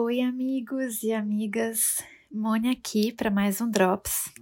[0.00, 2.04] Oi, amigos e amigas.
[2.30, 4.32] Mônia aqui para mais um Drops.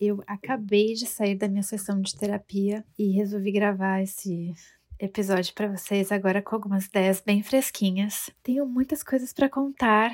[0.00, 4.52] Eu acabei de sair da minha sessão de terapia e resolvi gravar esse
[4.98, 8.30] episódio para vocês agora com algumas ideias bem fresquinhas.
[8.42, 10.12] Tenho muitas coisas para contar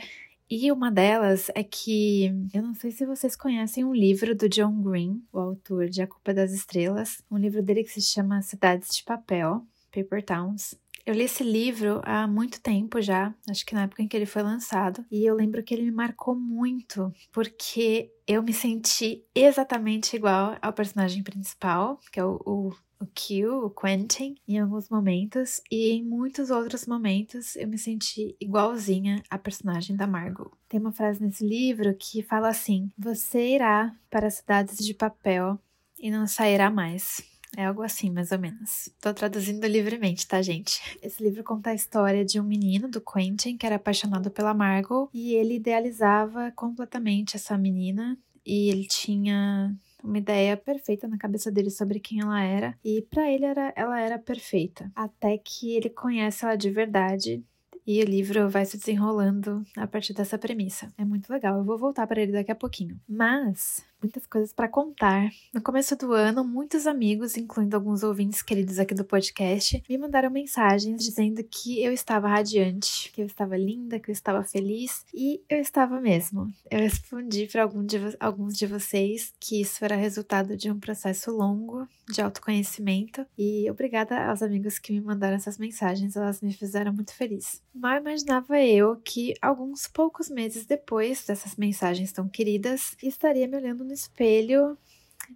[0.51, 4.83] e uma delas é que eu não sei se vocês conhecem um livro do John
[4.83, 8.97] Green, o autor de A Culpa das Estrelas, um livro dele que se chama Cidades
[8.97, 10.75] de Papel, Paper Towns.
[11.07, 14.27] Eu li esse livro há muito tempo já, acho que na época em que ele
[14.27, 20.17] foi lançado, e eu lembro que ele me marcou muito, porque eu me senti exatamente
[20.17, 25.63] igual ao personagem principal, que é o, o o Q, o Quentin, em alguns momentos,
[25.71, 30.53] e em muitos outros momentos eu me senti igualzinha à personagem da Margot.
[30.69, 35.59] Tem uma frase nesse livro que fala assim: Você irá para cidades de papel
[35.99, 37.23] e não sairá mais.
[37.57, 38.89] É algo assim, mais ou menos.
[39.01, 40.81] Tô traduzindo livremente, tá, gente?
[41.03, 45.09] Esse livro conta a história de um menino, do Quentin, que era apaixonado pela Margot,
[45.13, 51.71] e ele idealizava completamente essa menina, e ele tinha uma ideia perfeita na cabeça dele
[51.71, 54.91] sobre quem ela era e para ele era, ela era perfeita.
[54.95, 57.45] Até que ele conhece ela de verdade
[57.87, 60.93] e o livro vai se desenrolando a partir dessa premissa.
[60.97, 63.01] É muito legal, eu vou voltar para ele daqui a pouquinho.
[63.09, 65.29] Mas muitas coisas para contar.
[65.53, 70.31] No começo do ano, muitos amigos, incluindo alguns ouvintes queridos aqui do podcast, me mandaram
[70.31, 75.43] mensagens dizendo que eu estava radiante, que eu estava linda, que eu estava feliz e
[75.49, 76.53] eu estava mesmo.
[76.71, 77.87] Eu respondi para algum
[78.19, 84.27] alguns de vocês que isso era resultado de um processo longo de autoconhecimento e obrigada
[84.27, 87.63] aos amigos que me mandaram essas mensagens, elas me fizeram muito feliz.
[87.75, 93.85] Mal imaginava eu que alguns poucos meses depois dessas mensagens tão queridas, estaria me olhando
[93.91, 94.79] no espelho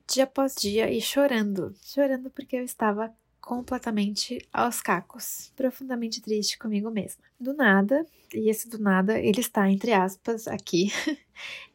[0.07, 1.75] dia após dia e chorando.
[1.83, 7.23] Chorando porque eu estava completamente aos cacos, profundamente triste comigo mesma.
[7.39, 10.91] Do nada, e esse do nada, ele está entre aspas aqui.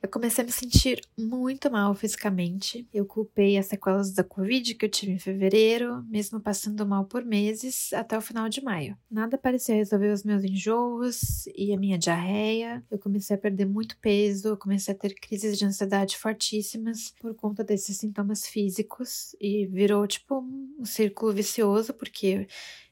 [0.02, 2.88] Eu comecei a me sentir muito mal fisicamente.
[2.94, 7.26] Eu culpei as sequelas da Covid que eu tive em fevereiro, mesmo passando mal por
[7.26, 8.98] meses até o final de maio.
[9.12, 12.82] Nada parecia resolver os meus enjoos e a minha diarreia.
[12.90, 17.62] Eu comecei a perder muito peso, comecei a ter crises de ansiedade fortíssimas por conta
[17.62, 22.48] desses sintomas físicos e virou tipo um círculo vicioso porque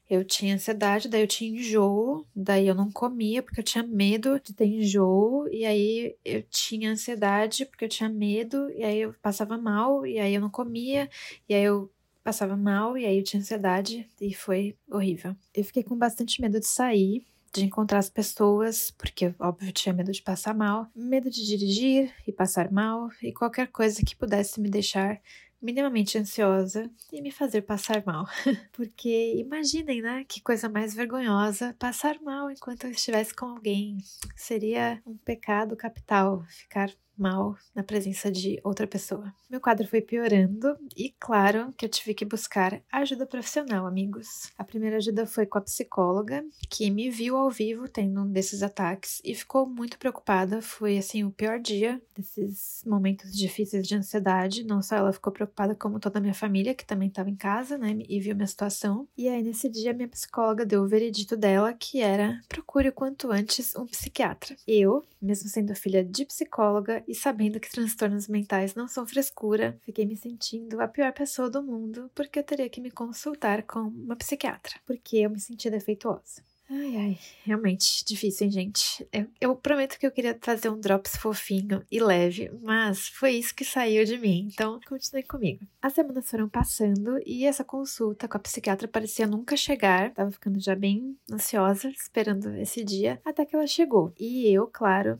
[0.08, 4.40] eu tinha ansiedade, daí eu tinha enjoo, daí eu não comia porque eu tinha medo
[4.40, 9.14] de ter enjoo, e aí eu tinha ansiedade porque eu tinha medo, e aí eu
[9.20, 11.10] passava mal, e aí eu não comia,
[11.48, 11.90] e aí eu
[12.24, 15.36] passava mal, e aí eu tinha ansiedade, e foi horrível.
[15.54, 20.12] Eu fiquei com bastante medo de sair, de encontrar as pessoas, porque óbvio tinha medo
[20.12, 24.68] de passar mal, medo de dirigir e passar mal, e qualquer coisa que pudesse me
[24.68, 25.20] deixar
[25.60, 28.26] minimamente ansiosa e me fazer passar mal.
[28.72, 30.24] Porque imaginem, né?
[30.24, 33.98] Que coisa mais vergonhosa passar mal enquanto eu estivesse com alguém.
[34.36, 39.32] Seria um pecado capital ficar mal na presença de outra pessoa.
[39.50, 44.50] Meu quadro foi piorando e, claro, que eu tive que buscar ajuda profissional, amigos.
[44.56, 48.62] A primeira ajuda foi com a psicóloga, que me viu ao vivo tendo um desses
[48.62, 50.60] ataques e ficou muito preocupada.
[50.62, 54.64] Foi, assim, o pior dia desses momentos difíceis de ansiedade.
[54.64, 57.78] Não só ela ficou preocupada, como toda a minha família, que também estava em casa,
[57.78, 59.08] né, e viu minha situação.
[59.16, 63.30] E aí, nesse dia, minha psicóloga deu o veredito dela, que era procure o quanto
[63.30, 64.56] antes um psiquiatra.
[64.66, 70.04] Eu, mesmo sendo filha de psicóloga, e sabendo que transtornos mentais não são frescura, fiquei
[70.04, 74.14] me sentindo a pior pessoa do mundo porque eu teria que me consultar com uma
[74.14, 76.46] psiquiatra, porque eu me sentia defeituosa.
[76.70, 79.08] Ai, ai, realmente difícil, hein, gente?
[79.10, 83.54] Eu, eu, prometo que eu queria fazer um drops fofinho e leve, mas foi isso
[83.54, 85.66] que saiu de mim, então continue comigo.
[85.80, 90.60] As semanas foram passando e essa consulta com a psiquiatra parecia nunca chegar, tava ficando
[90.60, 94.12] já bem ansiosa, esperando esse dia, até que ela chegou.
[94.18, 95.18] E eu, claro,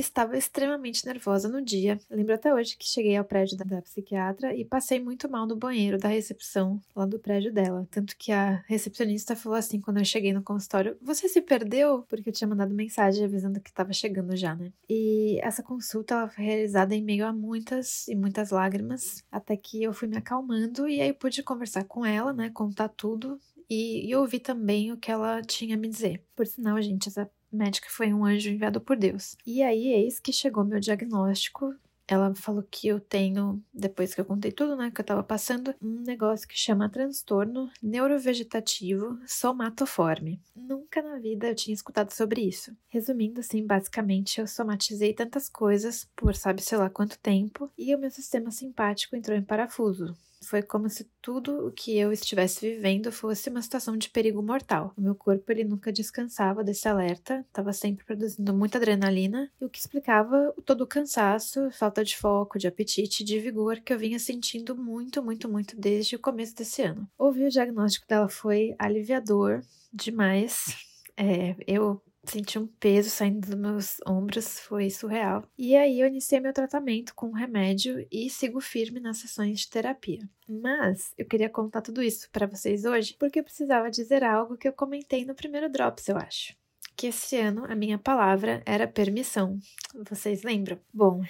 [0.00, 1.98] estava extremamente nervosa no dia.
[2.10, 5.98] lembro até hoje que cheguei ao prédio da, psiquiatra e passei muito mal no banheiro
[5.98, 7.86] da recepção lá do prédio dela.
[7.90, 12.04] Tanto que a recepcionista falou assim quando eu cheguei no consultório: Você se perdeu?
[12.08, 14.72] Porque eu tinha mandado mensagem avisando que estava chegando já, né?
[14.88, 19.82] E essa consulta ela foi realizada em meio a muitas e muitas lágrimas, até que
[19.82, 22.50] eu fui me acalmando e aí pude conversar com ela, né?
[22.50, 23.38] Contar tudo
[23.68, 26.22] e, e ouvir também o que ela tinha a me dizer.
[26.34, 29.36] Por sinal, gente, essa médica foi um anjo enviado por Deus.
[29.46, 31.74] E aí, eis que chegou meu diagnóstico
[32.06, 35.74] ela falou que eu tenho, depois que eu contei tudo, né, que eu tava passando,
[35.80, 40.40] um negócio que chama transtorno neurovegetativo somatoforme.
[40.54, 42.76] Nunca na vida eu tinha escutado sobre isso.
[42.88, 48.10] Resumindo, assim, basicamente, eu somatizei tantas coisas por sabe-se lá quanto tempo e o meu
[48.10, 50.14] sistema simpático entrou em parafuso.
[50.44, 54.92] Foi como se tudo o que eu estivesse vivendo fosse uma situação de perigo mortal.
[54.96, 59.78] O meu corpo ele nunca descansava desse alerta, estava sempre produzindo muita adrenalina, o que
[59.78, 64.76] explicava todo o cansaço, falta de foco, de apetite, de vigor que eu vinha sentindo
[64.76, 67.08] muito, muito, muito desde o começo desse ano.
[67.18, 69.62] Ouvir o diagnóstico dela foi aliviador
[69.92, 70.76] demais.
[71.16, 75.44] É, eu senti um peso saindo dos meus ombros, foi surreal.
[75.56, 80.28] E aí eu iniciei meu tratamento com remédio e sigo firme nas sessões de terapia.
[80.48, 84.68] Mas eu queria contar tudo isso para vocês hoje porque eu precisava dizer algo que
[84.68, 86.54] eu comentei no primeiro Drops, eu acho.
[86.96, 89.58] Que esse ano a minha palavra era permissão.
[90.08, 90.78] Vocês lembram?
[90.92, 91.22] Bom,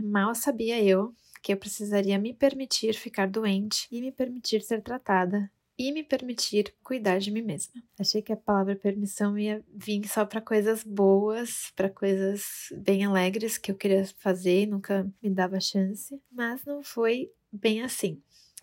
[0.00, 1.14] mal sabia eu
[1.44, 6.74] que eu precisaria me permitir ficar doente e me permitir ser tratada e me permitir
[6.82, 7.82] cuidar de mim mesma.
[7.98, 13.58] Achei que a palavra permissão ia vir só para coisas boas, para coisas bem alegres
[13.58, 18.22] que eu queria fazer e nunca me dava chance, mas não foi bem assim.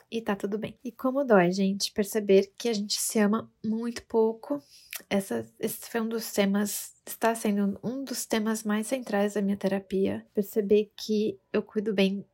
[0.09, 0.77] E tá tudo bem.
[0.83, 4.61] E como dói, gente, perceber que a gente se ama muito pouco.
[5.09, 9.55] Essa, esse foi um dos temas, está sendo um dos temas mais centrais da minha
[9.55, 10.25] terapia.
[10.33, 12.25] Perceber que eu cuido bem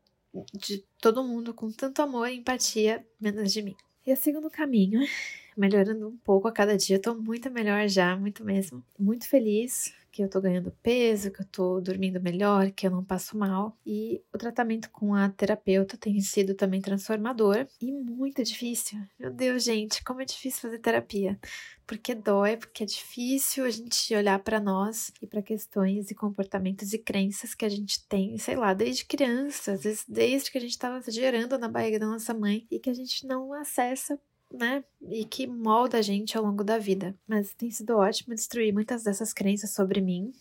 [0.54, 3.76] de todo mundo com tanto amor e empatia, menos de mim.
[4.08, 5.02] Eu sigo no caminho,
[5.56, 7.00] melhorando um pouco a cada dia.
[7.00, 8.84] Tô muito melhor já, muito mesmo.
[8.98, 13.04] Muito feliz que eu tô ganhando peso, que eu tô dormindo melhor, que eu não
[13.04, 13.78] passo mal.
[13.86, 18.98] E o tratamento com a terapeuta tem sido também transformador e muito difícil.
[19.20, 21.40] Meu Deus, gente, como é difícil fazer terapia.
[21.86, 26.94] Porque dói, porque é difícil a gente olhar para nós e para questões e comportamentos
[26.94, 30.62] e crenças que a gente tem, sei lá, desde criança, às vezes desde que a
[30.62, 34.20] gente estava gerando na barriga da nossa mãe e que a gente não acessa
[34.54, 34.84] né?
[35.10, 37.16] E que molda a gente ao longo da vida.
[37.28, 40.32] Mas tem sido ótimo destruir muitas dessas crenças sobre mim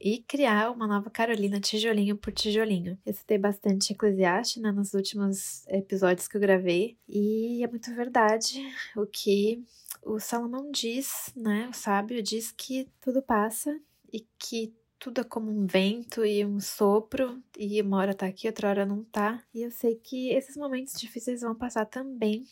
[0.00, 2.98] e criar uma nova Carolina tijolinho por tijolinho.
[3.06, 8.62] Eu citei bastante Eclesiastes né, nos últimos episódios que eu gravei e é muito verdade
[8.96, 9.64] o que
[10.02, 11.68] o Salomão diz, né?
[11.70, 13.80] O sábio diz que tudo passa
[14.12, 18.46] e que tudo é como um vento e um sopro, e uma hora tá aqui,
[18.46, 19.42] outra hora não tá.
[19.52, 22.44] E eu sei que esses momentos difíceis vão passar também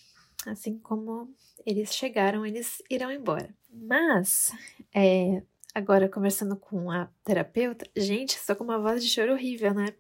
[0.47, 1.33] assim como
[1.65, 3.55] eles chegaram, eles irão embora.
[3.71, 4.53] Mas,
[4.95, 5.43] é,
[5.75, 9.95] agora conversando com a terapeuta, gente, estou com uma voz de choro horrível, né?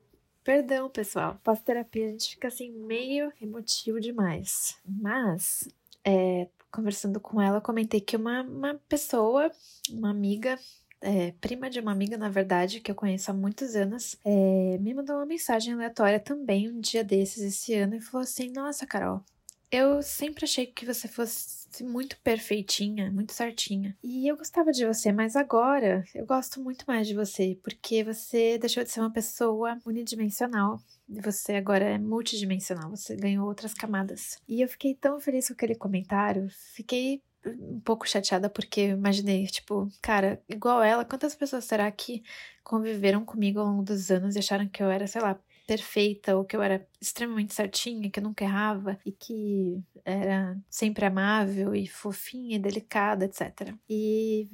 [0.44, 1.40] Perdão, pessoal.
[1.44, 4.76] Pós-terapia a gente fica assim meio emotivo demais.
[4.84, 5.68] Mas,
[6.04, 9.52] é, conversando com ela, comentei que uma, uma pessoa,
[9.90, 10.58] uma amiga,
[11.00, 14.94] é, prima de uma amiga, na verdade, que eu conheço há muitos anos, é, me
[14.94, 19.22] mandou uma mensagem aleatória também um dia desses esse ano e falou assim: Nossa, Carol,
[19.72, 23.96] eu sempre achei que você fosse muito perfeitinha, muito certinha.
[24.02, 28.58] E eu gostava de você, mas agora eu gosto muito mais de você, porque você
[28.58, 30.78] deixou de ser uma pessoa unidimensional.
[31.08, 34.36] Você agora é multidimensional, você ganhou outras camadas.
[34.46, 39.88] E eu fiquei tão feliz com aquele comentário, fiquei um pouco chateada porque imaginei, tipo,
[40.02, 42.22] cara, igual ela, quantas pessoas será que
[42.62, 46.44] conviveram comigo ao longo dos anos e acharam que eu era, sei lá, perfeita, ou
[46.44, 51.86] que eu era extremamente certinha, que eu nunca errava e que era sempre amável e
[51.86, 53.74] fofinha e delicada, etc.
[53.88, 54.48] E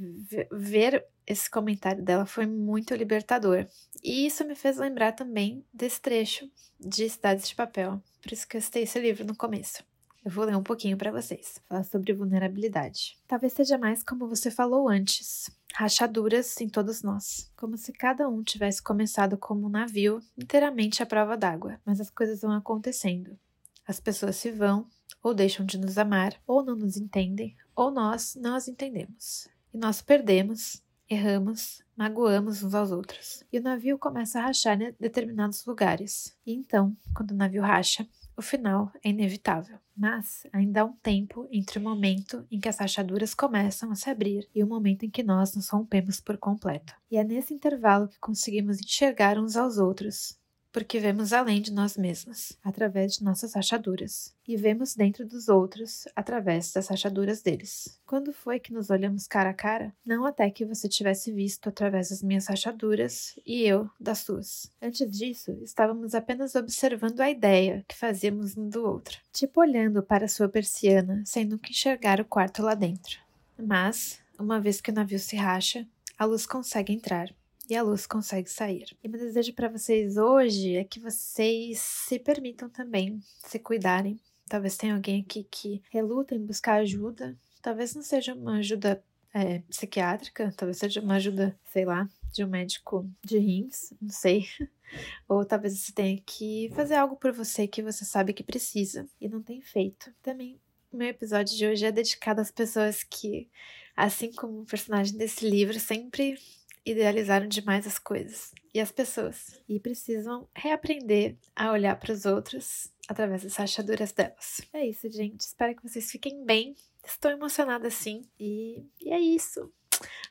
[0.52, 3.66] ver esse comentário dela foi muito libertador.
[4.02, 6.50] E isso me fez lembrar também desse trecho
[6.81, 8.02] de Cidades de Papel.
[8.22, 9.85] Por isso que eu citei esse livro no começo.
[10.25, 11.60] Eu vou ler um pouquinho para vocês.
[11.68, 13.18] Fala sobre vulnerabilidade.
[13.26, 18.42] Talvez seja mais como você falou antes rachaduras em todos nós, como se cada um
[18.42, 21.80] tivesse começado como um navio inteiramente à prova d'água.
[21.84, 23.38] Mas as coisas vão acontecendo.
[23.87, 24.87] As pessoas se vão,
[25.22, 29.48] ou deixam de nos amar, ou não nos entendem, ou nós não as entendemos.
[29.72, 33.42] E nós perdemos, erramos, magoamos uns aos outros.
[33.52, 36.37] E o navio começa a rachar em determinados lugares.
[36.44, 38.06] E então, quando o navio racha,
[38.38, 42.78] o final é inevitável, mas ainda há um tempo entre o momento em que as
[42.78, 46.95] rachaduras começam a se abrir e o momento em que nós nos rompemos por completo.
[47.11, 50.38] E é nesse intervalo que conseguimos enxergar uns aos outros,
[50.78, 56.06] porque vemos além de nós mesmos, através de nossas rachaduras, e vemos dentro dos outros
[56.14, 57.99] através das rachaduras deles.
[58.06, 59.92] Quando foi que nos olhamos cara a cara?
[60.06, 64.70] Não até que você tivesse visto através das minhas rachaduras e eu das suas.
[64.80, 70.28] Antes disso, estávamos apenas observando a ideia que fazíamos um do outro, tipo olhando para
[70.28, 73.18] sua persiana, sem nunca enxergar o quarto lá dentro.
[73.61, 75.85] Mas, uma vez que o navio se racha,
[76.16, 77.35] a luz consegue entrar
[77.68, 78.96] e a luz consegue sair.
[79.02, 84.18] E meu desejo para vocês hoje é que vocês se permitam também se cuidarem.
[84.48, 87.37] Talvez tenha alguém aqui que reluta em buscar ajuda.
[87.60, 89.02] Talvez não seja uma ajuda
[89.34, 94.46] é, psiquiátrica, talvez seja uma ajuda, sei lá, de um médico de rins, não sei.
[95.28, 99.28] Ou talvez você tenha que fazer algo por você que você sabe que precisa e
[99.28, 100.10] não tem feito.
[100.22, 100.58] Também
[100.90, 103.46] meu episódio de hoje é dedicado às pessoas que,
[103.94, 106.38] assim como o personagem desse livro, sempre
[106.85, 112.92] idealizaram demais as coisas e as pessoas e precisam reaprender a olhar para os outros
[113.08, 114.61] através das rachaduras delas.
[114.73, 115.40] É isso, gente.
[115.40, 116.75] Espero que vocês fiquem bem.
[117.04, 118.23] Estou emocionada sim.
[118.38, 119.73] E, e é isso.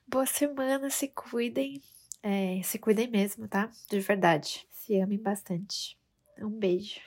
[0.07, 1.81] Boa semana, se cuidem.
[2.21, 3.71] É, se cuidem mesmo, tá?
[3.89, 4.67] De verdade.
[4.71, 5.97] Se amem bastante.
[6.39, 7.01] Um beijo.